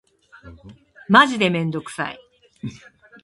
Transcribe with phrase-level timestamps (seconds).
[1.09, 2.19] マジめんどくさい。